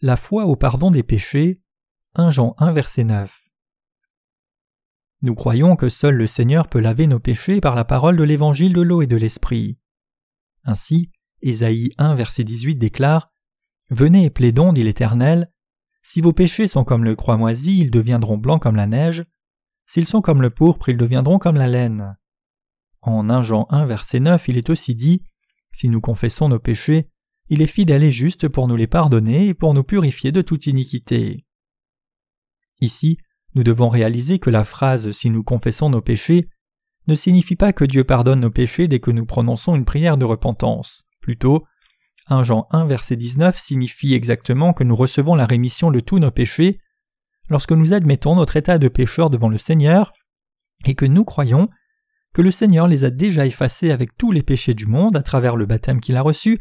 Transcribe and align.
La 0.00 0.14
foi 0.14 0.44
au 0.44 0.54
pardon 0.54 0.92
des 0.92 1.02
péchés. 1.02 1.60
1 2.14 2.30
Jean 2.30 2.54
1 2.58 2.72
verset 2.72 3.02
9. 3.02 3.42
Nous 5.22 5.34
croyons 5.34 5.74
que 5.74 5.88
seul 5.88 6.14
le 6.14 6.28
Seigneur 6.28 6.68
peut 6.68 6.78
laver 6.78 7.08
nos 7.08 7.18
péchés 7.18 7.60
par 7.60 7.74
la 7.74 7.84
parole 7.84 8.16
de 8.16 8.22
l'évangile 8.22 8.72
de 8.72 8.80
l'eau 8.80 9.02
et 9.02 9.08
de 9.08 9.16
l'esprit. 9.16 9.76
Ainsi, 10.62 11.10
Ésaïe 11.42 11.90
1 11.98 12.14
verset 12.14 12.44
18 12.44 12.76
déclare 12.76 13.32
Venez 13.90 14.26
et 14.26 14.30
plaidons, 14.30 14.72
dit 14.72 14.84
l'Éternel. 14.84 15.50
Si 16.02 16.20
vos 16.20 16.32
péchés 16.32 16.68
sont 16.68 16.84
comme 16.84 17.02
le 17.02 17.16
croix 17.16 17.36
moisi, 17.36 17.80
ils 17.80 17.90
deviendront 17.90 18.38
blancs 18.38 18.62
comme 18.62 18.76
la 18.76 18.86
neige. 18.86 19.26
S'ils 19.88 20.06
sont 20.06 20.22
comme 20.22 20.42
le 20.42 20.50
pourpre, 20.50 20.90
ils 20.90 20.96
deviendront 20.96 21.40
comme 21.40 21.56
la 21.56 21.66
laine. 21.66 22.16
En 23.00 23.28
1 23.28 23.42
Jean 23.42 23.66
1 23.70 23.86
verset 23.86 24.20
9, 24.20 24.46
il 24.46 24.58
est 24.58 24.70
aussi 24.70 24.94
dit 24.94 25.24
Si 25.72 25.88
nous 25.88 26.00
confessons 26.00 26.48
nos 26.48 26.60
péchés, 26.60 27.10
il 27.48 27.62
est 27.62 27.66
fidèle 27.66 28.04
et 28.04 28.10
juste 28.10 28.48
pour 28.48 28.68
nous 28.68 28.76
les 28.76 28.86
pardonner 28.86 29.46
et 29.46 29.54
pour 29.54 29.74
nous 29.74 29.84
purifier 29.84 30.32
de 30.32 30.42
toute 30.42 30.66
iniquité. 30.66 31.44
Ici, 32.80 33.18
nous 33.54 33.64
devons 33.64 33.88
réaliser 33.88 34.38
que 34.38 34.50
la 34.50 34.64
phrase 34.64 35.10
Si 35.12 35.30
nous 35.30 35.42
confessons 35.42 35.90
nos 35.90 36.02
péchés 36.02 36.48
ne 37.06 37.14
signifie 37.14 37.56
pas 37.56 37.72
que 37.72 37.84
Dieu 37.84 38.04
pardonne 38.04 38.40
nos 38.40 38.50
péchés 38.50 38.86
dès 38.86 39.00
que 39.00 39.10
nous 39.10 39.24
prononçons 39.24 39.74
une 39.74 39.86
prière 39.86 40.18
de 40.18 40.26
repentance. 40.26 41.04
Plutôt, 41.20 41.64
1 42.28 42.44
Jean 42.44 42.66
1 42.70 42.86
verset 42.86 43.16
19 43.16 43.58
signifie 43.58 44.14
exactement 44.14 44.74
que 44.74 44.84
nous 44.84 44.94
recevons 44.94 45.34
la 45.34 45.46
rémission 45.46 45.90
de 45.90 46.00
tous 46.00 46.18
nos 46.18 46.30
péchés 46.30 46.78
lorsque 47.48 47.72
nous 47.72 47.94
admettons 47.94 48.36
notre 48.36 48.56
état 48.58 48.76
de 48.76 48.88
pécheur 48.88 49.30
devant 49.30 49.48
le 49.48 49.56
Seigneur 49.56 50.12
et 50.84 50.94
que 50.94 51.06
nous 51.06 51.24
croyons 51.24 51.70
que 52.34 52.42
le 52.42 52.50
Seigneur 52.50 52.86
les 52.86 53.04
a 53.04 53.10
déjà 53.10 53.46
effacés 53.46 53.90
avec 53.90 54.16
tous 54.18 54.30
les 54.30 54.42
péchés 54.42 54.74
du 54.74 54.84
monde 54.84 55.16
à 55.16 55.22
travers 55.22 55.56
le 55.56 55.64
baptême 55.64 56.00
qu'il 56.00 56.18
a 56.18 56.22
reçu 56.22 56.60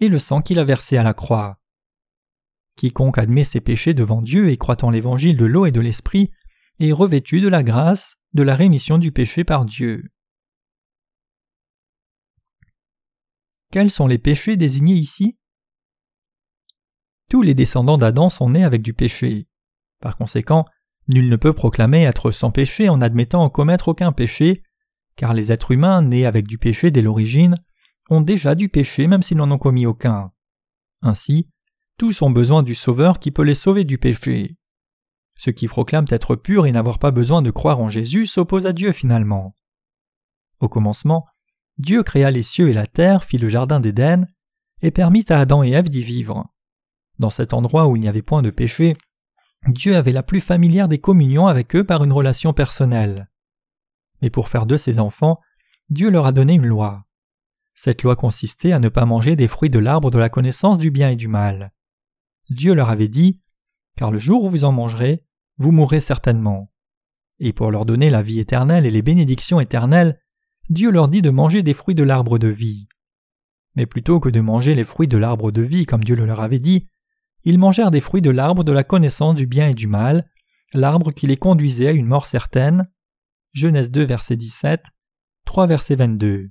et 0.00 0.08
le 0.08 0.18
sang 0.18 0.42
qu'il 0.42 0.58
a 0.58 0.64
versé 0.64 0.96
à 0.96 1.02
la 1.02 1.14
croix. 1.14 1.60
Quiconque 2.76 3.18
admet 3.18 3.44
ses 3.44 3.60
péchés 3.60 3.94
devant 3.94 4.22
Dieu 4.22 4.50
et 4.50 4.56
croit 4.56 4.84
en 4.84 4.90
l'évangile 4.90 5.36
de 5.36 5.44
l'eau 5.44 5.66
et 5.66 5.72
de 5.72 5.80
l'esprit 5.80 6.30
est 6.80 6.92
revêtu 6.92 7.40
de 7.40 7.48
la 7.48 7.62
grâce, 7.62 8.16
de 8.32 8.42
la 8.42 8.56
rémission 8.56 8.98
du 8.98 9.12
péché 9.12 9.44
par 9.44 9.64
Dieu. 9.64 10.10
Quels 13.70 13.90
sont 13.90 14.06
les 14.06 14.18
péchés 14.18 14.56
désignés 14.56 14.94
ici? 14.94 15.38
Tous 17.30 17.42
les 17.42 17.54
descendants 17.54 17.98
d'Adam 17.98 18.30
sont 18.30 18.50
nés 18.50 18.64
avec 18.64 18.82
du 18.82 18.94
péché. 18.94 19.48
Par 20.00 20.16
conséquent, 20.16 20.64
nul 21.08 21.28
ne 21.28 21.36
peut 21.36 21.52
proclamer 21.52 22.02
être 22.02 22.30
sans 22.30 22.50
péché 22.50 22.88
en 22.88 23.00
admettant 23.00 23.42
en 23.42 23.50
commettre 23.50 23.88
aucun 23.88 24.12
péché, 24.12 24.62
car 25.16 25.34
les 25.34 25.52
êtres 25.52 25.70
humains 25.70 26.02
nés 26.02 26.26
avec 26.26 26.46
du 26.46 26.58
péché 26.58 26.90
dès 26.90 27.02
l'origine 27.02 27.56
ont 28.10 28.20
déjà 28.20 28.54
du 28.54 28.68
péché 28.68 29.06
même 29.06 29.22
s'ils 29.22 29.36
n'en 29.36 29.50
ont 29.50 29.58
commis 29.58 29.86
aucun. 29.86 30.32
Ainsi, 31.02 31.48
tous 31.98 32.22
ont 32.22 32.30
besoin 32.30 32.62
du 32.62 32.74
Sauveur 32.74 33.18
qui 33.18 33.30
peut 33.30 33.42
les 33.42 33.54
sauver 33.54 33.84
du 33.84 33.98
péché. 33.98 34.56
Ceux 35.36 35.52
qui 35.52 35.68
proclament 35.68 36.06
être 36.10 36.36
purs 36.36 36.66
et 36.66 36.72
n'avoir 36.72 36.98
pas 36.98 37.10
besoin 37.10 37.42
de 37.42 37.50
croire 37.50 37.80
en 37.80 37.88
Jésus 37.88 38.26
s'opposent 38.26 38.66
à 38.66 38.72
Dieu 38.72 38.92
finalement. 38.92 39.56
Au 40.60 40.68
commencement, 40.68 41.26
Dieu 41.78 42.02
créa 42.02 42.30
les 42.30 42.42
cieux 42.42 42.68
et 42.68 42.72
la 42.72 42.86
terre, 42.86 43.24
fit 43.24 43.38
le 43.38 43.48
jardin 43.48 43.80
d'Éden, 43.80 44.28
et 44.82 44.90
permit 44.90 45.24
à 45.28 45.40
Adam 45.40 45.62
et 45.62 45.70
Ève 45.70 45.88
d'y 45.88 46.02
vivre. 46.02 46.46
Dans 47.18 47.30
cet 47.30 47.52
endroit 47.52 47.86
où 47.86 47.96
il 47.96 48.00
n'y 48.00 48.08
avait 48.08 48.22
point 48.22 48.42
de 48.42 48.50
péché, 48.50 48.96
Dieu 49.66 49.96
avait 49.96 50.12
la 50.12 50.22
plus 50.22 50.40
familière 50.40 50.88
des 50.88 50.98
communions 50.98 51.46
avec 51.46 51.74
eux 51.74 51.84
par 51.84 52.04
une 52.04 52.12
relation 52.12 52.52
personnelle. 52.52 53.28
Mais 54.20 54.30
pour 54.30 54.48
faire 54.48 54.66
d'eux 54.66 54.78
ses 54.78 54.98
enfants, 54.98 55.40
Dieu 55.90 56.10
leur 56.10 56.26
a 56.26 56.32
donné 56.32 56.54
une 56.54 56.66
loi. 56.66 57.04
Cette 57.74 58.02
loi 58.02 58.16
consistait 58.16 58.72
à 58.72 58.78
ne 58.78 58.88
pas 58.88 59.04
manger 59.04 59.36
des 59.36 59.48
fruits 59.48 59.70
de 59.70 59.78
l'arbre 59.78 60.10
de 60.10 60.18
la 60.18 60.28
connaissance 60.28 60.78
du 60.78 60.90
bien 60.90 61.10
et 61.10 61.16
du 61.16 61.28
mal. 61.28 61.72
Dieu 62.50 62.74
leur 62.74 62.90
avait 62.90 63.08
dit 63.08 63.40
Car 63.96 64.10
le 64.10 64.18
jour 64.18 64.44
où 64.44 64.48
vous 64.48 64.64
en 64.64 64.72
mangerez, 64.72 65.24
vous 65.58 65.72
mourrez 65.72 66.00
certainement. 66.00 66.70
Et 67.40 67.52
pour 67.52 67.70
leur 67.70 67.84
donner 67.84 68.10
la 68.10 68.22
vie 68.22 68.38
éternelle 68.38 68.86
et 68.86 68.90
les 68.90 69.02
bénédictions 69.02 69.60
éternelles, 69.60 70.20
Dieu 70.70 70.90
leur 70.90 71.08
dit 71.08 71.22
de 71.22 71.30
manger 71.30 71.62
des 71.62 71.74
fruits 71.74 71.94
de 71.94 72.02
l'arbre 72.02 72.38
de 72.38 72.48
vie. 72.48 72.88
Mais 73.74 73.86
plutôt 73.86 74.20
que 74.20 74.28
de 74.28 74.40
manger 74.40 74.74
les 74.74 74.84
fruits 74.84 75.08
de 75.08 75.18
l'arbre 75.18 75.50
de 75.50 75.62
vie 75.62 75.84
comme 75.84 76.04
Dieu 76.04 76.14
le 76.14 76.26
leur 76.26 76.40
avait 76.40 76.60
dit, 76.60 76.88
ils 77.42 77.58
mangèrent 77.58 77.90
des 77.90 78.00
fruits 78.00 78.22
de 78.22 78.30
l'arbre 78.30 78.64
de 78.64 78.72
la 78.72 78.84
connaissance 78.84 79.34
du 79.34 79.46
bien 79.46 79.68
et 79.68 79.74
du 79.74 79.86
mal, 79.86 80.30
l'arbre 80.72 81.12
qui 81.12 81.26
les 81.26 81.36
conduisait 81.36 81.88
à 81.88 81.92
une 81.92 82.06
mort 82.06 82.26
certaine. 82.26 82.84
Genèse 83.52 83.90
2 83.90 84.04
verset 84.04 84.36
17, 84.36 84.84
3 85.44 85.66
verset 85.66 85.96
22. 85.96 86.50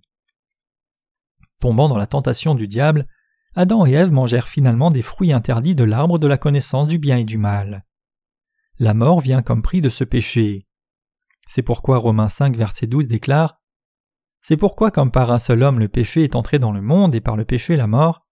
Tombant 1.63 1.87
dans 1.87 1.97
la 1.97 2.07
tentation 2.07 2.55
du 2.55 2.67
diable, 2.67 3.07
Adam 3.55 3.85
et 3.85 3.93
Ève 3.93 4.11
mangèrent 4.11 4.49
finalement 4.49 4.91
des 4.91 5.01
fruits 5.01 5.31
interdits 5.31 5.75
de 5.75 5.85
l'arbre 5.85 6.19
de 6.19 6.27
la 6.27 6.37
connaissance 6.37 6.89
du 6.89 6.97
bien 6.97 7.19
et 7.19 7.23
du 7.23 7.37
mal. 7.37 7.85
La 8.79 8.93
mort 8.93 9.21
vient 9.21 9.41
comme 9.41 9.61
prix 9.61 9.79
de 9.79 9.87
ce 9.87 10.03
péché. 10.03 10.67
C'est 11.47 11.61
pourquoi 11.61 11.99
Romains 11.99 12.27
5 12.27 12.57
verset 12.57 12.87
12 12.87 13.07
déclare 13.07 13.61
c'est 14.41 14.57
pourquoi 14.57 14.91
comme 14.91 15.09
par 15.09 15.31
un 15.31 15.39
seul 15.39 15.63
homme 15.63 15.79
le 15.79 15.87
péché 15.87 16.25
est 16.25 16.35
entré 16.35 16.59
dans 16.59 16.73
le 16.73 16.81
monde 16.81 17.15
et 17.15 17.21
par 17.21 17.37
le 17.37 17.45
péché 17.45 17.77
la 17.77 17.87
mort, 17.87 18.27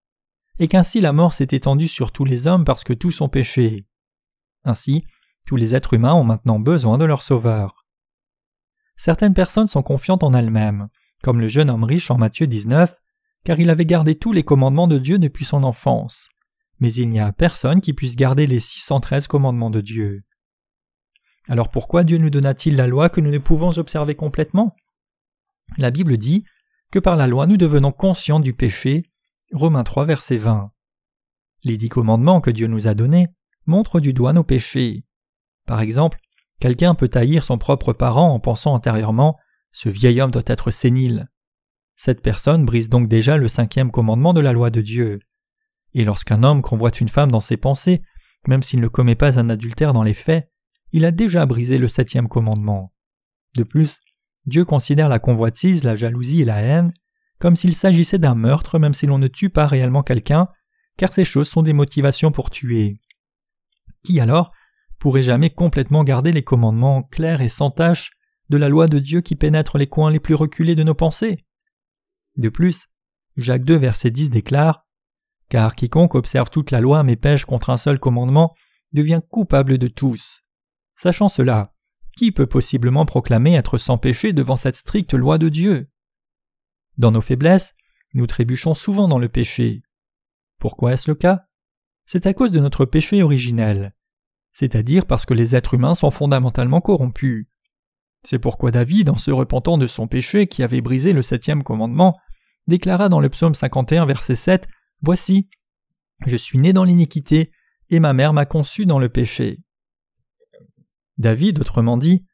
et 0.60 0.68
qu'ainsi 0.68 1.00
la 1.00 1.14
mort 1.14 1.32
s'est 1.32 1.48
étendue 1.52 1.88
sur 1.88 2.12
tous 2.12 2.26
les 2.26 2.48
hommes 2.48 2.66
parce 2.66 2.84
que 2.84 2.92
tous 2.92 3.22
ont 3.22 3.30
péché. 3.30 3.88
Ainsi, 4.66 5.06
tous 5.48 5.56
les 5.56 5.74
êtres 5.74 5.94
humains 5.94 6.16
ont 6.16 6.26
maintenant 6.26 6.60
besoin 6.60 6.98
de 6.98 7.06
leur 7.06 7.24
Sauveur. 7.24 7.86
Certaines 8.98 9.34
personnes 9.34 9.70
sont 9.70 9.84
confiantes 9.84 10.24
en 10.24 10.34
elles-mêmes, 10.34 10.90
comme 11.24 11.40
le 11.40 11.48
jeune 11.48 11.70
homme 11.70 11.86
riche 11.86 12.12
en 12.12 12.18
Matthieu 12.18 12.46
19, 12.46 12.94
car 13.44 13.60
il 13.60 13.70
avait 13.70 13.86
gardé 13.86 14.16
tous 14.16 14.34
les 14.34 14.44
commandements 14.44 14.88
de 14.88 14.98
Dieu 14.98 15.20
depuis 15.20 15.46
son 15.46 15.64
enfance. 15.64 16.30
Mais 16.80 16.94
il 16.94 17.10
n'y 17.10 17.20
a 17.20 17.32
personne 17.32 17.82
qui 17.82 17.94
puisse 17.94 18.16
garder 18.16 18.48
les 18.48 18.60
613 18.60 19.28
commandements 19.28 19.70
de 19.70 19.82
Dieu. 19.82 20.24
Alors 21.48 21.70
pourquoi 21.70 22.04
Dieu 22.04 22.18
nous 22.18 22.30
donna-t-il 22.30 22.76
la 22.76 22.88
loi 22.88 23.10
que 23.10 23.22
nous 23.22 23.32
ne 23.32 23.38
pouvons 23.38 23.78
observer 23.78 24.16
complètement? 24.16 24.76
La 25.78 25.92
Bible 25.92 26.18
dit 26.18 26.44
que 26.92 27.00
par 27.00 27.16
la 27.16 27.28
loi 27.28 27.48
nous 27.48 27.58
devenons 27.58 27.92
conscients 27.92 28.40
du 28.40 28.54
péché. 28.54 29.12
Romains 29.52 29.84
3 29.84 30.06
verset 30.06 30.38
20. 30.38 30.72
Les 31.64 31.78
dix 31.78 31.90
commandements 31.90 32.42
que 32.42 32.52
Dieu 32.52 32.68
nous 32.68 32.88
a 32.88 32.94
donnés 32.94 33.28
montrent 33.66 34.00
du 34.00 34.14
doigt 34.14 34.34
nos 34.34 34.44
péchés. 34.44 35.06
Par 35.68 35.82
exemple, 35.82 36.20
quelqu'un 36.60 36.96
peut 36.96 37.10
haïr 37.14 37.44
son 37.44 37.58
propre 37.58 37.94
parent 37.94 38.34
en 38.34 38.40
pensant 38.40 38.74
antérieurement 38.74 39.38
Ce 39.72 39.90
vieil 39.90 40.20
homme 40.22 40.32
doit 40.32 40.42
être 40.48 40.72
sénile. 40.72 41.31
Cette 42.04 42.24
personne 42.24 42.66
brise 42.66 42.90
donc 42.90 43.08
déjà 43.08 43.38
le 43.38 43.48
cinquième 43.48 43.92
commandement 43.92 44.34
de 44.34 44.42
la 44.42 44.54
loi 44.54 44.72
de 44.72 44.82
Dieu. 44.82 45.20
Et 45.94 46.04
lorsqu'un 46.04 46.42
homme 46.42 46.64
convoite 46.64 47.00
une 47.00 47.10
femme 47.10 47.30
dans 47.30 47.42
ses 47.42 47.58
pensées, 47.58 48.02
même 48.48 48.64
s'il 48.64 48.80
ne 48.80 48.88
commet 48.88 49.14
pas 49.14 49.38
un 49.38 49.52
adultère 49.52 49.94
dans 49.94 50.02
les 50.02 50.16
faits, 50.16 50.50
il 50.94 51.06
a 51.06 51.12
déjà 51.12 51.46
brisé 51.46 51.78
le 51.78 51.88
septième 51.88 52.28
commandement. 52.28 52.92
De 53.56 53.62
plus, 53.62 54.00
Dieu 54.48 54.66
considère 54.66 55.10
la 55.10 55.20
convoitise, 55.20 55.84
la 55.84 55.96
jalousie 55.96 56.42
et 56.42 56.46
la 56.46 56.62
haine 56.62 56.92
comme 57.38 57.56
s'il 57.56 57.76
s'agissait 57.76 58.18
d'un 58.18 58.34
meurtre 58.34 58.80
même 58.80 58.96
si 58.96 59.06
l'on 59.06 59.20
ne 59.20 59.28
tue 59.28 59.52
pas 59.52 59.68
réellement 59.68 60.02
quelqu'un, 60.02 60.48
car 60.98 61.14
ces 61.14 61.24
choses 61.24 61.50
sont 61.50 61.62
des 61.62 61.72
motivations 61.72 62.32
pour 62.32 62.50
tuer. 62.50 63.00
Qui 64.04 64.20
alors 64.20 64.52
pourrait 64.98 65.22
jamais 65.22 65.52
complètement 65.52 66.04
garder 66.04 66.32
les 66.32 66.44
commandements 66.44 67.04
clairs 67.04 67.42
et 67.42 67.50
sans 67.50 67.70
tache 67.70 68.14
de 68.50 68.58
la 68.58 68.70
loi 68.70 68.88
de 68.88 68.98
Dieu 68.98 69.22
qui 69.22 69.36
pénètre 69.36 69.78
les 69.78 69.86
coins 69.86 70.10
les 70.10 70.20
plus 70.20 70.34
reculés 70.34 70.74
de 70.74 70.82
nos 70.82 70.96
pensées? 70.96 71.46
De 72.42 72.50
plus, 72.50 72.88
Jacques 73.38 73.66
2 73.66 73.78
verset 73.78 74.10
10 74.10 74.32
déclare 74.32 74.88
Car 75.48 75.76
quiconque 75.76 76.16
observe 76.16 76.50
toute 76.50 76.72
la 76.72 76.82
loi 76.82 77.04
mais 77.04 77.16
pêche 77.16 77.46
contre 77.46 77.70
un 77.70 77.78
seul 77.78 78.00
commandement 78.00 78.56
devient 78.94 79.22
coupable 79.30 79.78
de 79.78 79.88
tous. 79.88 80.42
Sachant 80.96 81.30
cela, 81.30 81.76
qui 82.18 82.32
peut 82.32 82.48
possiblement 82.48 83.06
proclamer 83.06 83.54
être 83.54 83.78
sans 83.78 84.00
péché 84.00 84.34
devant 84.34 84.58
cette 84.58 84.76
stricte 84.76 85.14
loi 85.14 85.38
de 85.38 85.50
Dieu? 85.50 85.92
Dans 86.98 87.12
nos 87.12 87.22
faiblesses, 87.22 87.76
nous 88.16 88.26
trébuchons 88.26 88.74
souvent 88.74 89.08
dans 89.08 89.20
le 89.20 89.30
péché. 89.30 89.84
Pourquoi 90.58 90.94
est-ce 90.94 91.12
le 91.12 91.16
cas? 91.16 91.46
C'est 92.08 92.26
à 92.26 92.34
cause 92.34 92.52
de 92.52 92.60
notre 92.60 92.86
péché 92.86 93.22
originel, 93.22 93.94
c'est-à-dire 94.52 95.06
parce 95.06 95.28
que 95.28 95.36
les 95.36 95.56
êtres 95.56 95.76
humains 95.76 95.94
sont 95.94 96.10
fondamentalement 96.10 96.82
corrompus. 96.82 97.46
C'est 98.24 98.40
pourquoi 98.40 98.72
David, 98.72 99.10
en 99.10 99.18
se 99.18 99.30
repentant 99.30 99.78
de 99.78 99.86
son 99.86 100.08
péché 100.08 100.48
qui 100.48 100.64
avait 100.64 100.82
brisé 100.82 101.14
le 101.14 101.22
septième 101.22 101.62
commandement, 101.62 102.18
déclara 102.72 103.10
dans 103.10 103.20
le 103.20 103.30
psaume 103.30 103.54
51 103.54 104.08
verset 104.08 104.36
7 104.36 104.68
Voici, 105.02 105.50
je 106.26 106.36
suis 106.36 106.58
né 106.58 106.74
dans 106.74 106.84
l'iniquité, 106.84 107.52
et 107.90 108.00
ma 108.00 108.14
mère 108.14 108.34
m'a 108.34 108.46
conçu 108.46 108.86
dans 108.86 109.00
le 109.00 109.10
péché. 109.10 109.60
David, 111.18 111.60
autrement 111.60 111.98
dit, 111.98 112.26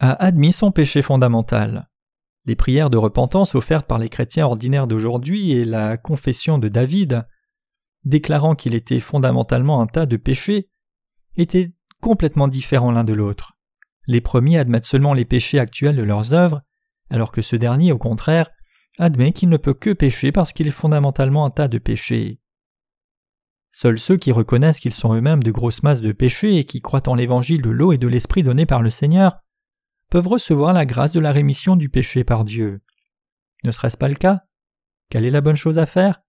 a 0.00 0.12
admis 0.12 0.52
son 0.52 0.70
péché 0.70 1.02
fondamental. 1.02 1.90
Les 2.44 2.56
prières 2.56 2.90
de 2.90 2.96
repentance 2.96 3.54
offertes 3.54 3.86
par 3.86 3.98
les 3.98 4.08
chrétiens 4.08 4.46
ordinaires 4.46 4.86
d'aujourd'hui 4.86 5.52
et 5.52 5.64
la 5.64 5.96
confession 5.96 6.58
de 6.58 6.68
David, 6.68 7.26
déclarant 8.04 8.54
qu'il 8.54 8.74
était 8.74 9.00
fondamentalement 9.00 9.80
un 9.80 9.86
tas 9.86 10.06
de 10.06 10.16
péchés, 10.16 10.68
étaient 11.36 11.72
complètement 12.00 12.48
différents 12.48 12.92
l'un 12.92 13.04
de 13.04 13.14
l'autre. 13.14 13.54
Les 14.06 14.20
premiers 14.20 14.58
admettent 14.58 14.84
seulement 14.84 15.14
les 15.14 15.24
péchés 15.24 15.58
actuels 15.58 15.96
de 15.96 16.02
leurs 16.02 16.34
œuvres, 16.34 16.62
alors 17.10 17.32
que 17.32 17.42
ce 17.42 17.56
dernier, 17.56 17.92
au 17.92 17.98
contraire, 17.98 18.50
admet 18.98 19.32
qu'il 19.32 19.48
ne 19.48 19.56
peut 19.56 19.74
que 19.74 19.90
pécher 19.92 20.32
parce 20.32 20.52
qu'il 20.52 20.66
est 20.66 20.70
fondamentalement 20.70 21.44
un 21.44 21.50
tas 21.50 21.68
de 21.68 21.78
péchés. 21.78 22.40
Seuls 23.70 23.98
ceux 23.98 24.16
qui 24.16 24.30
reconnaissent 24.30 24.78
qu'ils 24.78 24.94
sont 24.94 25.14
eux-mêmes 25.14 25.42
de 25.42 25.50
grosses 25.50 25.82
masses 25.82 26.00
de 26.00 26.12
péchés 26.12 26.58
et 26.58 26.64
qui 26.64 26.80
croient 26.80 27.08
en 27.08 27.14
l'évangile 27.14 27.62
de 27.62 27.70
l'eau 27.70 27.92
et 27.92 27.98
de 27.98 28.06
l'esprit 28.06 28.44
donné 28.44 28.66
par 28.66 28.82
le 28.82 28.90
Seigneur 28.90 29.40
peuvent 30.10 30.28
recevoir 30.28 30.72
la 30.72 30.86
grâce 30.86 31.12
de 31.12 31.18
la 31.18 31.32
rémission 31.32 31.74
du 31.74 31.88
péché 31.88 32.22
par 32.22 32.44
Dieu. 32.44 32.80
Ne 33.64 33.72
serait-ce 33.72 33.96
pas 33.96 34.08
le 34.08 34.14
cas? 34.14 34.44
Quelle 35.10 35.24
est 35.24 35.30
la 35.30 35.40
bonne 35.40 35.56
chose 35.56 35.78
à 35.78 35.86
faire? 35.86 36.22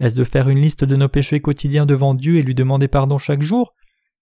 Est-ce 0.00 0.16
de 0.16 0.24
faire 0.24 0.48
une 0.48 0.58
liste 0.58 0.84
de 0.84 0.96
nos 0.96 1.08
péchés 1.08 1.40
quotidiens 1.40 1.86
devant 1.86 2.14
Dieu 2.14 2.36
et 2.36 2.42
lui 2.42 2.56
demander 2.56 2.88
pardon 2.88 3.18
chaque 3.18 3.42
jour? 3.42 3.74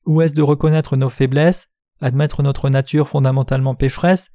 Ou 0.04 0.20
est-ce 0.20 0.34
de 0.34 0.42
reconnaître 0.42 0.96
nos 0.96 1.08
faiblesses, 1.08 1.68
admettre 2.02 2.42
notre 2.42 2.68
nature 2.68 3.08
fondamentalement 3.08 3.74
pécheresse 3.74 4.30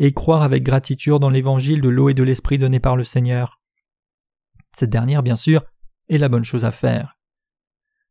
et 0.00 0.12
croire 0.12 0.42
avec 0.42 0.62
gratitude 0.62 1.18
dans 1.18 1.28
l'évangile 1.28 1.82
de 1.82 1.88
l'eau 1.88 2.08
et 2.08 2.14
de 2.14 2.22
l'esprit 2.22 2.58
donné 2.58 2.80
par 2.80 2.96
le 2.96 3.04
Seigneur 3.04 3.60
Cette 4.74 4.90
dernière, 4.90 5.22
bien 5.22 5.36
sûr, 5.36 5.62
est 6.08 6.16
la 6.16 6.30
bonne 6.30 6.44
chose 6.44 6.64
à 6.64 6.72
faire. 6.72 7.18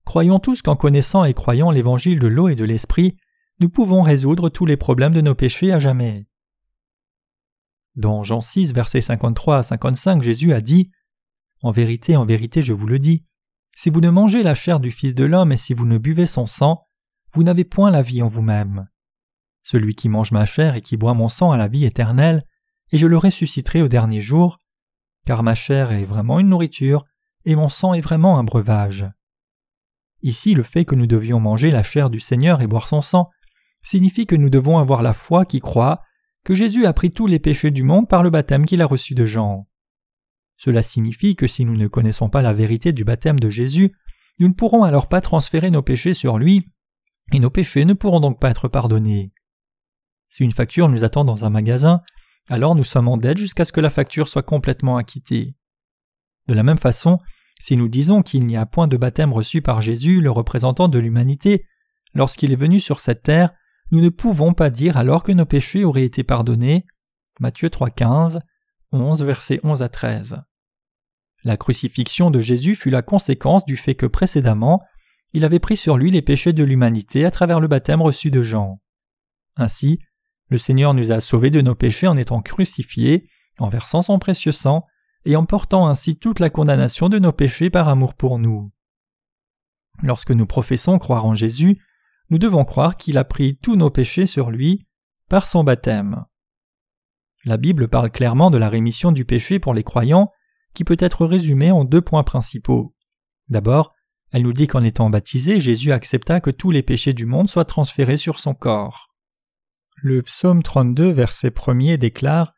Croyons 0.05 0.39
tous 0.39 0.61
qu'en 0.61 0.75
connaissant 0.75 1.25
et 1.25 1.33
croyant 1.33 1.71
l'évangile 1.71 2.19
de 2.19 2.27
l'eau 2.27 2.47
et 2.47 2.55
de 2.55 2.63
l'esprit, 2.63 3.17
nous 3.59 3.69
pouvons 3.69 4.03
résoudre 4.03 4.49
tous 4.49 4.67
les 4.67 4.77
problèmes 4.77 5.13
de 5.13 5.21
nos 5.21 5.33
péchés 5.33 5.73
à 5.73 5.79
jamais. 5.79 6.27
Dans 7.95 8.23
Jean 8.23 8.41
6, 8.41 8.71
versets 8.71 9.01
53 9.01 9.57
à 9.57 9.63
55, 9.63 10.21
Jésus 10.21 10.53
a 10.53 10.61
dit 10.61 10.91
En 11.63 11.71
vérité, 11.71 12.15
en 12.15 12.25
vérité, 12.25 12.61
je 12.61 12.71
vous 12.71 12.87
le 12.87 12.99
dis, 12.99 13.25
si 13.75 13.89
vous 13.89 13.99
ne 13.99 14.11
mangez 14.11 14.43
la 14.43 14.53
chair 14.53 14.79
du 14.79 14.91
Fils 14.91 15.15
de 15.15 15.23
l'homme 15.23 15.51
et 15.51 15.57
si 15.57 15.73
vous 15.73 15.85
ne 15.85 15.97
buvez 15.97 16.27
son 16.27 16.45
sang, 16.45 16.85
vous 17.33 17.41
n'avez 17.41 17.63
point 17.63 17.89
la 17.89 18.03
vie 18.03 18.21
en 18.21 18.27
vous-même. 18.27 18.87
Celui 19.63 19.95
qui 19.95 20.09
mange 20.09 20.31
ma 20.31 20.45
chair 20.45 20.75
et 20.75 20.81
qui 20.81 20.97
boit 20.97 21.13
mon 21.13 21.29
sang 21.29 21.51
a 21.51 21.57
la 21.57 21.67
vie 21.67 21.85
éternelle, 21.85 22.43
et 22.91 22.97
je 22.97 23.07
le 23.07 23.17
ressusciterai 23.17 23.81
au 23.81 23.87
dernier 23.87 24.21
jour, 24.21 24.59
car 25.25 25.43
ma 25.43 25.55
chair 25.55 25.91
est 25.91 26.03
vraiment 26.03 26.39
une 26.39 26.49
nourriture, 26.49 27.05
et 27.45 27.55
mon 27.55 27.69
sang 27.69 27.93
est 27.93 28.01
vraiment 28.01 28.39
un 28.39 28.43
breuvage. 28.43 29.07
Ici, 30.21 30.53
le 30.53 30.63
fait 30.63 30.85
que 30.85 30.95
nous 30.95 31.07
devions 31.07 31.39
manger 31.39 31.71
la 31.71 31.83
chair 31.83 32.09
du 32.09 32.19
Seigneur 32.19 32.61
et 32.61 32.67
boire 32.67 32.87
son 32.87 33.01
sang 33.01 33.29
signifie 33.83 34.25
que 34.25 34.35
nous 34.35 34.49
devons 34.49 34.77
avoir 34.77 35.01
la 35.01 35.13
foi 35.13 35.45
qui 35.45 35.59
croit 35.59 36.01
que 36.43 36.55
Jésus 36.55 36.85
a 36.85 36.93
pris 36.93 37.11
tous 37.11 37.27
les 37.27 37.39
péchés 37.39 37.71
du 37.71 37.83
monde 37.83 38.07
par 38.07 38.23
le 38.23 38.29
baptême 38.29 38.65
qu'il 38.65 38.81
a 38.81 38.85
reçu 38.85 39.13
de 39.13 39.25
Jean. 39.25 39.67
Cela 40.57 40.81
signifie 40.81 41.35
que 41.35 41.47
si 41.47 41.63
nous 41.63 41.77
ne 41.77 41.87
connaissons 41.87 42.29
pas 42.29 42.41
la 42.41 42.53
vérité 42.53 42.91
du 42.91 43.05
baptême 43.05 43.39
de 43.39 43.49
Jésus, 43.49 43.93
nous 44.39 44.49
ne 44.49 44.53
pourrons 44.53 44.83
alors 44.83 45.07
pas 45.07 45.21
transférer 45.21 45.71
nos 45.71 45.81
péchés 45.81 46.13
sur 46.13 46.37
lui, 46.37 46.67
et 47.33 47.39
nos 47.39 47.49
péchés 47.49 47.85
ne 47.85 47.93
pourront 47.93 48.19
donc 48.19 48.39
pas 48.39 48.49
être 48.49 48.67
pardonnés. 48.67 49.31
Si 50.29 50.43
une 50.43 50.51
facture 50.51 50.87
nous 50.87 51.03
attend 51.03 51.25
dans 51.25 51.43
un 51.43 51.49
magasin, 51.49 52.01
alors 52.47 52.75
nous 52.75 52.83
sommes 52.83 53.07
en 53.07 53.17
dette 53.17 53.37
jusqu'à 53.37 53.65
ce 53.65 53.71
que 53.71 53.81
la 53.81 53.89
facture 53.89 54.27
soit 54.27 54.43
complètement 54.43 54.97
acquittée. 54.97 55.55
De 56.47 56.53
la 56.53 56.63
même 56.63 56.77
façon, 56.77 57.19
si 57.59 57.75
nous 57.75 57.89
disons 57.89 58.21
qu'il 58.21 58.45
n'y 58.45 58.55
a 58.55 58.65
point 58.65 58.87
de 58.87 58.95
baptême 58.95 59.33
reçu 59.33 59.61
par 59.61 59.81
Jésus, 59.81 60.21
le 60.21 60.31
représentant 60.31 60.87
de 60.87 60.99
l'humanité, 60.99 61.65
lorsqu'il 62.13 62.53
est 62.53 62.55
venu 62.55 62.79
sur 62.79 63.01
cette 63.01 63.23
terre, 63.23 63.51
nous 63.91 64.01
ne 64.01 64.09
pouvons 64.09 64.53
pas 64.53 64.69
dire 64.69 64.97
alors 64.97 65.23
que 65.23 65.31
nos 65.31 65.45
péchés 65.45 65.83
auraient 65.83 66.05
été 66.05 66.23
pardonnés. 66.23 66.85
Matthieu 67.39 67.69
3,15, 67.69 68.39
11, 68.91 69.23
versets 69.23 69.59
11 69.63 69.81
à 69.81 69.89
13. 69.89 70.41
La 71.43 71.57
crucifixion 71.57 72.31
de 72.31 72.39
Jésus 72.39 72.75
fut 72.75 72.89
la 72.89 73.01
conséquence 73.01 73.65
du 73.65 73.77
fait 73.77 73.95
que 73.95 74.05
précédemment, 74.05 74.81
il 75.33 75.45
avait 75.45 75.59
pris 75.59 75.77
sur 75.77 75.97
lui 75.97 76.11
les 76.11 76.21
péchés 76.21 76.53
de 76.53 76.63
l'humanité 76.63 77.25
à 77.25 77.31
travers 77.31 77.59
le 77.59 77.67
baptême 77.67 78.01
reçu 78.01 78.31
de 78.31 78.43
Jean. 78.43 78.79
Ainsi, 79.55 79.99
le 80.49 80.57
Seigneur 80.57 80.93
nous 80.93 81.11
a 81.11 81.21
sauvés 81.21 81.51
de 81.51 81.61
nos 81.61 81.75
péchés 81.75 82.07
en 82.07 82.17
étant 82.17 82.41
crucifiés, 82.41 83.29
en 83.59 83.69
versant 83.69 84.01
son 84.01 84.19
précieux 84.19 84.51
sang, 84.51 84.85
et 85.25 85.35
en 85.35 85.45
portant 85.45 85.87
ainsi 85.87 86.17
toute 86.17 86.39
la 86.39 86.49
condamnation 86.49 87.09
de 87.09 87.19
nos 87.19 87.31
péchés 87.31 87.69
par 87.69 87.87
amour 87.87 88.15
pour 88.15 88.39
nous. 88.39 88.71
Lorsque 90.01 90.31
nous 90.31 90.45
professons 90.45 90.97
croire 90.97 91.25
en 91.25 91.35
Jésus, 91.35 91.81
nous 92.29 92.37
devons 92.37 92.65
croire 92.65 92.95
qu'il 92.95 93.17
a 93.17 93.23
pris 93.23 93.57
tous 93.57 93.75
nos 93.75 93.89
péchés 93.89 94.25
sur 94.25 94.49
lui 94.49 94.87
par 95.29 95.45
son 95.45 95.63
baptême. 95.63 96.25
La 97.45 97.57
Bible 97.57 97.87
parle 97.87 98.09
clairement 98.09 98.51
de 98.51 98.57
la 98.57 98.69
rémission 98.69 99.11
du 99.11 99.25
péché 99.25 99.59
pour 99.59 99.73
les 99.73 99.83
croyants, 99.83 100.31
qui 100.73 100.83
peut 100.83 100.97
être 100.99 101.25
résumée 101.25 101.71
en 101.71 101.83
deux 101.83 102.01
points 102.01 102.23
principaux. 102.23 102.95
D'abord, 103.49 103.93
elle 104.31 104.43
nous 104.43 104.53
dit 104.53 104.67
qu'en 104.67 104.83
étant 104.83 105.09
baptisé, 105.09 105.59
Jésus 105.59 105.91
accepta 105.91 106.39
que 106.39 106.51
tous 106.51 106.71
les 106.71 106.83
péchés 106.83 107.13
du 107.13 107.25
monde 107.25 107.49
soient 107.49 107.65
transférés 107.65 108.17
sur 108.17 108.39
son 108.39 108.53
corps. 108.53 109.08
Le 110.01 110.21
psaume 110.21 110.63
32, 110.63 111.11
verset 111.11 111.49
1er 111.49 111.97
déclare 111.97 112.53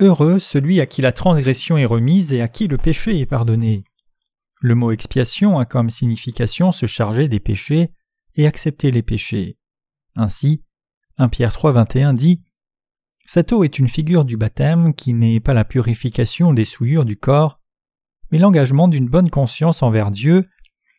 Heureux 0.00 0.40
celui 0.40 0.80
à 0.80 0.86
qui 0.86 1.02
la 1.02 1.12
transgression 1.12 1.76
est 1.76 1.84
remise 1.84 2.32
et 2.32 2.40
à 2.40 2.48
qui 2.48 2.66
le 2.66 2.78
péché 2.78 3.20
est 3.20 3.26
pardonné. 3.26 3.84
Le 4.60 4.74
mot 4.74 4.90
expiation 4.90 5.60
a 5.60 5.66
comme 5.66 5.88
signification 5.88 6.72
se 6.72 6.86
charger 6.86 7.28
des 7.28 7.38
péchés 7.38 7.92
et 8.34 8.44
accepter 8.44 8.90
les 8.90 9.02
péchés. 9.02 9.56
Ainsi, 10.16 10.64
1 11.18 11.28
Pierre 11.28 11.52
3, 11.52 11.70
21 11.70 12.12
dit 12.12 12.42
Cette 13.24 13.52
eau 13.52 13.62
est 13.62 13.78
une 13.78 13.88
figure 13.88 14.24
du 14.24 14.36
baptême 14.36 14.92
qui 14.92 15.14
n'est 15.14 15.38
pas 15.38 15.54
la 15.54 15.64
purification 15.64 16.52
des 16.52 16.64
souillures 16.64 17.04
du 17.04 17.16
corps, 17.16 17.60
mais 18.32 18.38
l'engagement 18.38 18.88
d'une 18.88 19.08
bonne 19.08 19.30
conscience 19.30 19.84
envers 19.84 20.10
Dieu, 20.10 20.48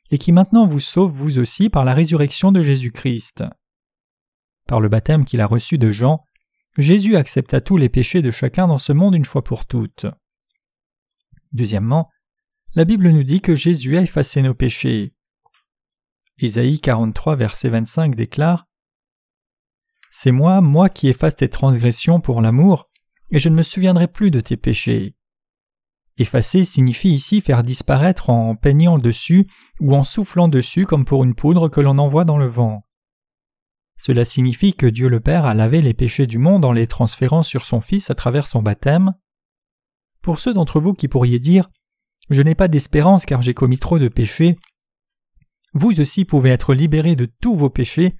et 0.10 0.18
qui 0.18 0.32
maintenant 0.32 0.66
vous 0.66 0.80
sauve 0.80 1.12
vous 1.12 1.38
aussi 1.38 1.68
par 1.70 1.84
la 1.84 1.94
résurrection 1.94 2.54
de 2.54 2.62
Jésus-Christ. 2.62 3.44
Par 4.68 4.80
le 4.80 4.90
baptême 4.90 5.25
qu'il 5.25 5.42
a 5.42 5.48
reçu 5.48 5.78
de 5.78 5.92
Jean, 5.92 6.25
Jésus 6.78 7.16
accepta 7.16 7.60
tous 7.62 7.78
les 7.78 7.90
péchés 7.90 8.22
de 8.22 8.31
chacun 8.31 8.68
dans 8.68 8.78
ce 8.78 8.94
monde 8.94 9.16
une 9.16 9.25
fois 9.25 9.44
pour 9.44 9.66
toutes. 9.66 10.06
Deuxièmement, 11.52 12.10
la 12.75 12.86
Bible 12.86 13.10
nous 13.10 13.24
dit 13.24 13.42
que 13.42 13.56
Jésus 13.56 13.98
a 13.98 14.02
effacé 14.02 14.42
nos 14.42 14.54
péchés. 14.54 15.13
Isaïe 16.38 16.80
43, 16.80 17.36
verset 17.36 17.69
25 17.69 18.16
déclare 18.16 18.68
C'est 20.10 20.31
moi, 20.31 20.62
moi 20.62 20.90
qui 20.90 21.10
efface 21.10 21.36
tes 21.36 21.50
transgressions 21.50 22.22
pour 22.22 22.42
l'amour, 22.42 22.90
et 23.31 23.40
je 23.40 23.50
ne 23.50 23.56
me 23.56 23.64
souviendrai 23.64 24.07
plus 24.07 24.31
de 24.31 24.40
tes 24.40 24.57
péchés. 24.57 25.16
Effacer 26.18 26.66
signifie 26.66 27.14
ici 27.14 27.42
faire 27.42 27.64
disparaître 27.64 28.30
en 28.30 28.56
peignant 28.56 28.98
dessus 28.98 29.46
ou 29.80 29.96
en 29.96 30.04
soufflant 30.04 30.48
dessus 30.48 30.86
comme 30.86 31.06
pour 31.06 31.24
une 31.24 31.35
poudre 31.35 31.68
que 31.68 31.81
l'on 31.81 31.97
envoie 31.97 32.26
dans 32.26 32.38
le 32.38 32.47
vent. 32.47 32.83
Cela 34.04 34.26
signifie 34.26 34.74
que 34.74 34.88
Dieu 34.88 35.10
le 35.10 35.20
Père 35.20 35.46
a 35.46 35.54
lavé 35.54 35.80
les 35.80 35.94
péchés 35.94 36.26
du 36.26 36.40
monde 36.40 36.66
en 36.66 36.72
les 36.72 36.88
transférant 36.88 37.44
sur 37.44 37.66
son 37.66 37.81
Fils 37.81 38.10
à 38.10 38.16
travers 38.16 38.48
son 38.48 38.64
baptême. 38.64 39.14
Pour 40.24 40.40
ceux 40.40 40.56
d'entre 40.56 40.81
vous 40.81 40.96
qui 40.96 41.08
pourriez 41.08 41.38
dire 41.38 41.70
Je 42.31 42.42
n'ai 42.42 42.56
pas 42.56 42.68
d'espérance 42.68 43.28
car 43.28 43.44
j'ai 43.44 43.54
commis 43.54 43.78
trop 43.78 44.00
de 44.00 44.08
péchés, 44.08 44.56
vous 45.76 46.02
aussi 46.02 46.26
pouvez 46.26 46.50
être 46.50 46.74
libérés 46.74 47.16
de 47.16 47.28
tous 47.42 47.56
vos 47.56 47.70
péchés 47.70 48.18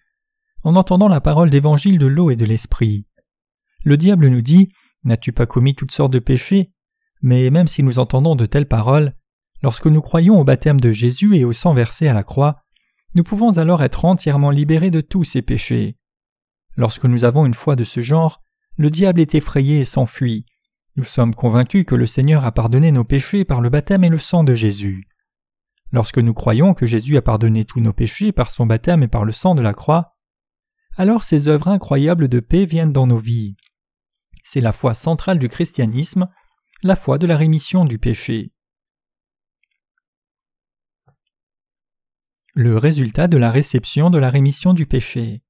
en 0.62 0.76
entendant 0.76 1.08
la 1.08 1.20
parole 1.20 1.50
d'évangile 1.50 1.98
de 1.98 2.06
l'eau 2.06 2.30
et 2.30 2.36
de 2.36 2.46
l'esprit. 2.46 3.08
Le 3.84 3.98
diable 3.98 4.28
nous 4.28 4.44
dit 4.44 4.70
N'as-tu 5.04 5.32
pas 5.32 5.48
commis 5.48 5.74
toutes 5.74 5.94
sortes 5.94 6.14
de 6.14 6.20
péchés? 6.20 6.70
Mais 7.24 7.50
même 7.50 7.68
si 7.68 7.82
nous 7.82 7.98
entendons 7.98 8.36
de 8.36 8.46
telles 8.46 8.68
paroles, 8.68 9.16
lorsque 9.64 9.88
nous 9.88 10.02
croyons 10.02 10.40
au 10.40 10.44
baptême 10.44 10.80
de 10.80 10.92
Jésus 10.92 11.38
et 11.38 11.44
au 11.44 11.54
sang 11.54 11.74
versé 11.74 12.08
à 12.08 12.14
la 12.14 12.22
croix, 12.22 12.58
nous 13.15 13.24
pouvons 13.24 13.58
alors 13.58 13.84
être 13.84 14.06
entièrement 14.06 14.51
libérés 14.51 14.91
de 14.91 15.01
tous 15.01 15.24
ces 15.24 15.41
péchés. 15.41 15.98
Lorsque 16.75 17.06
nous 17.06 17.25
avons 17.25 17.46
une 17.46 17.53
foi 17.53 17.75
de 17.75 17.84
ce 17.84 18.01
genre, 18.01 18.41
le 18.77 18.89
diable 18.89 19.20
est 19.20 19.36
effrayé 19.36 19.80
et 19.80 19.86
s'enfuit. 19.86 20.46
Nous 20.96 21.03
sommes 21.03 21.36
convaincus 21.36 21.86
que 21.86 21.96
le 21.96 22.08
Seigneur 22.08 22.46
a 22.46 22.51
pardonné 22.51 22.91
nos 22.91 23.03
péchés 23.03 23.46
par 23.46 23.62
le 23.62 23.70
baptême 23.70 24.03
et 24.03 24.10
le 24.10 24.18
sang 24.18 24.44
de 24.44 24.56
Jésus. 24.56 25.08
Lorsque 25.91 26.20
nous 26.20 26.34
croyons 26.34 26.74
que 26.74 26.86
Jésus 26.86 27.18
a 27.18 27.22
pardonné 27.22 27.65
tous 27.65 27.82
nos 27.82 27.94
péchés 27.94 28.32
par 28.32 28.50
son 28.50 28.65
baptême 28.65 29.03
et 29.03 29.08
par 29.10 29.25
le 29.25 29.34
sang 29.34 29.56
de 29.56 29.62
la 29.62 29.74
croix, 29.74 30.15
alors 30.98 31.24
ces 31.24 31.48
œuvres 31.48 31.68
incroyables 31.68 32.27
de 32.27 32.39
paix 32.39 32.65
viennent 32.65 32.94
dans 32.94 33.08
nos 33.08 33.18
vies. 33.18 33.56
C'est 34.44 34.62
la 34.62 34.72
foi 34.72 34.94
centrale 34.94 35.39
du 35.39 35.50
christianisme, 35.50 36.30
la 36.84 36.96
foi 36.96 37.18
de 37.18 37.27
la 37.27 37.38
rémission 37.38 37.86
du 37.86 38.00
péché. 38.00 38.51
Le 42.53 42.77
résultat 42.77 43.29
de 43.29 43.38
la 43.38 43.50
réception 43.50 44.10
de 44.10 44.17
la 44.17 44.29
rémission 44.29 44.74
du 44.74 44.86
péché. 44.86 45.41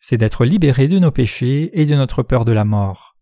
C'est 0.00 0.16
d'être 0.16 0.44
libérés 0.44 0.86
de 0.86 1.00
nos 1.00 1.10
péchés 1.10 1.80
et 1.80 1.86
de 1.86 1.96
notre 1.96 2.22
peur 2.22 2.44
de 2.44 2.52
la 2.52 2.64
mort. 2.64 3.16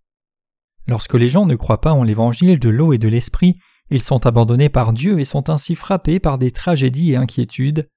Lorsque 0.87 1.15
les 1.15 1.31
gens 1.31 1.47
ne 1.47 1.55
croient 1.55 1.81
pas 1.81 1.93
en 1.93 2.03
l'évangile 2.03 2.59
de 2.59 2.69
l'eau 2.69 2.93
et 2.93 2.99
de 2.99 3.09
l'esprit, 3.09 3.59
ils 3.89 4.03
sont 4.03 4.27
abandonnés 4.27 4.69
par 4.69 4.93
Dieu 4.93 5.19
et 5.19 5.25
sont 5.25 5.49
ainsi 5.49 5.75
frappés 5.75 6.21
par 6.21 6.37
des 6.37 6.51
tragédies 6.51 7.13
et 7.13 7.17
inquiétudes, 7.17 7.89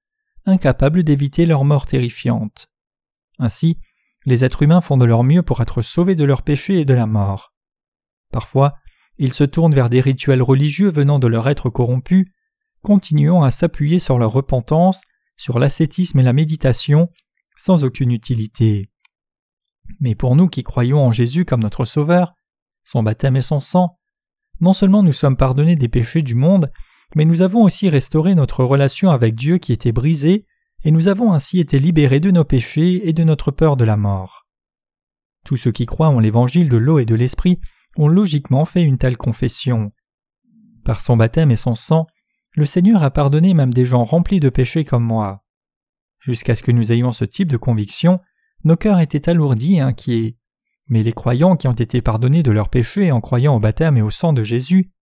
incapables 0.46 1.02
d'éviter 1.02 1.44
leur 1.44 1.66
mort 1.66 1.84
terrifiante. 1.84 2.70
Ainsi, 3.38 3.80
les 4.24 4.46
êtres 4.46 4.62
humains 4.62 4.80
font 4.80 4.96
de 4.96 5.04
leur 5.04 5.24
mieux 5.24 5.42
pour 5.42 5.60
être 5.60 5.82
sauvés 5.82 6.14
de 6.16 6.24
leurs 6.24 6.42
péchés 6.42 6.80
et 6.80 6.86
de 6.86 6.94
la 6.94 7.04
mort. 7.04 7.52
Parfois, 8.32 8.76
ils 9.18 9.34
se 9.34 9.44
tournent 9.44 9.74
vers 9.74 9.90
des 9.90 10.00
rituels 10.00 10.40
religieux 10.40 10.88
venant 10.88 11.18
de 11.18 11.26
leur 11.26 11.50
être 11.50 11.68
corrompu, 11.68 12.32
continuant 12.82 13.42
à 13.42 13.50
s'appuyer 13.50 13.98
sur 13.98 14.18
leur 14.18 14.32
repentance, 14.32 15.00
sur 15.36 15.58
l'ascétisme 15.58 16.18
et 16.18 16.22
la 16.22 16.32
méditation, 16.32 17.08
sans 17.56 17.84
aucune 17.84 18.10
utilité. 18.10 18.90
Mais 20.00 20.14
pour 20.14 20.36
nous 20.36 20.48
qui 20.48 20.62
croyons 20.62 21.04
en 21.04 21.12
Jésus 21.12 21.44
comme 21.44 21.62
notre 21.62 21.84
Sauveur, 21.84 22.34
son 22.84 23.02
baptême 23.02 23.36
et 23.36 23.42
son 23.42 23.60
sang, 23.60 23.98
non 24.60 24.72
seulement 24.72 25.02
nous 25.02 25.12
sommes 25.12 25.36
pardonnés 25.36 25.76
des 25.76 25.88
péchés 25.88 26.22
du 26.22 26.34
monde, 26.34 26.70
mais 27.14 27.24
nous 27.24 27.42
avons 27.42 27.62
aussi 27.62 27.88
restauré 27.88 28.34
notre 28.34 28.64
relation 28.64 29.10
avec 29.10 29.34
Dieu 29.34 29.58
qui 29.58 29.72
était 29.72 29.92
brisée, 29.92 30.46
et 30.84 30.90
nous 30.90 31.08
avons 31.08 31.32
ainsi 31.32 31.60
été 31.60 31.78
libérés 31.78 32.20
de 32.20 32.30
nos 32.30 32.44
péchés 32.44 33.08
et 33.08 33.12
de 33.12 33.24
notre 33.24 33.50
peur 33.50 33.76
de 33.76 33.84
la 33.84 33.96
mort. 33.96 34.46
Tous 35.44 35.56
ceux 35.56 35.72
qui 35.72 35.86
croient 35.86 36.08
en 36.08 36.20
l'évangile 36.20 36.68
de 36.68 36.76
l'eau 36.76 36.98
et 36.98 37.04
de 37.04 37.14
l'esprit 37.14 37.60
ont 37.96 38.08
logiquement 38.08 38.64
fait 38.64 38.82
une 38.82 38.98
telle 38.98 39.16
confession. 39.16 39.92
Par 40.84 41.00
son 41.00 41.16
baptême 41.16 41.50
et 41.50 41.56
son 41.56 41.74
sang, 41.74 42.06
le 42.54 42.66
Seigneur 42.66 43.02
a 43.02 43.10
pardonné 43.10 43.54
même 43.54 43.72
des 43.72 43.86
gens 43.86 44.04
remplis 44.04 44.40
de 44.40 44.50
péchés 44.50 44.84
comme 44.84 45.04
moi. 45.04 45.44
Jusqu'à 46.18 46.54
ce 46.54 46.62
que 46.62 46.72
nous 46.72 46.92
ayons 46.92 47.12
ce 47.12 47.24
type 47.24 47.48
de 47.48 47.56
conviction, 47.56 48.20
nos 48.64 48.76
cœurs 48.76 49.00
étaient 49.00 49.28
alourdis 49.28 49.76
et 49.76 49.80
inquiets. 49.80 50.36
Mais 50.86 51.02
les 51.02 51.12
croyants 51.12 51.56
qui 51.56 51.68
ont 51.68 51.72
été 51.72 52.02
pardonnés 52.02 52.42
de 52.42 52.50
leurs 52.50 52.68
péchés 52.68 53.10
en 53.10 53.20
croyant 53.20 53.56
au 53.56 53.60
baptême 53.60 53.96
et 53.96 54.02
au 54.02 54.10
sang 54.10 54.32
de 54.32 54.42
Jésus 54.42 54.92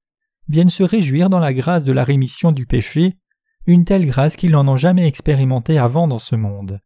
viennent 0.49 0.71
se 0.71 0.83
réjouir 0.83 1.29
dans 1.29 1.39
la 1.39 1.53
grâce 1.53 1.85
de 1.85 1.93
la 1.93 2.05
rémission 2.05 2.53
du 2.53 2.67
péché, 2.67 3.19
une 3.67 3.85
telle 3.85 4.07
grâce 4.07 4.37
qu'ils 4.37 4.53
n'en 4.53 4.67
ont 4.69 4.77
jamais 4.77 5.07
expérimenté 5.07 5.79
avant 5.79 6.09
dans 6.09 6.19
ce 6.19 6.37
monde. 6.37 6.81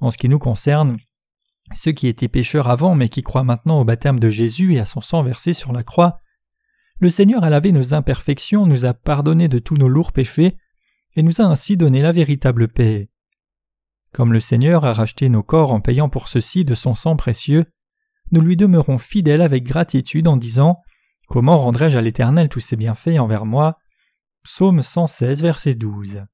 En 0.00 0.10
ce 0.10 0.18
qui 0.18 0.28
nous 0.28 0.38
concerne, 0.38 0.96
ceux 1.74 1.92
qui 1.92 2.06
étaient 2.06 2.28
pécheurs 2.28 2.68
avant 2.68 2.94
mais 2.94 3.08
qui 3.08 3.22
croient 3.22 3.44
maintenant 3.44 3.80
au 3.80 3.84
baptême 3.84 4.20
de 4.20 4.28
Jésus 4.28 4.74
et 4.74 4.80
à 4.80 4.86
son 4.86 5.00
sang 5.00 5.22
versé 5.22 5.52
sur 5.52 5.72
la 5.72 5.82
croix, 5.82 6.20
le 6.98 7.10
Seigneur 7.10 7.44
a 7.44 7.50
lavé 7.50 7.72
nos 7.72 7.94
imperfections, 7.94 8.66
nous 8.66 8.84
a 8.84 8.94
pardonné 8.94 9.48
de 9.48 9.58
tous 9.58 9.76
nos 9.76 9.88
lourds 9.88 10.12
péchés, 10.12 10.56
et 11.14 11.22
nous 11.22 11.40
a 11.40 11.44
ainsi 11.44 11.76
donné 11.76 12.02
la 12.02 12.12
véritable 12.12 12.68
paix. 12.68 13.08
Comme 14.12 14.32
le 14.32 14.40
Seigneur 14.40 14.84
a 14.84 14.94
racheté 14.94 15.28
nos 15.28 15.42
corps 15.42 15.72
en 15.72 15.80
payant 15.80 16.08
pour 16.08 16.28
ceci 16.28 16.64
de 16.64 16.74
son 16.74 16.94
sang 16.94 17.16
précieux, 17.16 17.66
nous 18.32 18.40
lui 18.40 18.56
demeurons 18.56 18.98
fidèles 18.98 19.42
avec 19.42 19.64
gratitude 19.64 20.26
en 20.26 20.36
disant 20.36 20.80
Comment 21.28 21.58
rendrai-je 21.58 21.98
à 21.98 22.00
l'Éternel 22.00 22.48
tous 22.48 22.60
ses 22.60 22.76
bienfaits 22.76 23.18
envers 23.18 23.44
moi? 23.44 23.78
Psaume 24.42 24.82
116, 24.82 25.42
verset 25.42 25.74
12. 25.74 26.24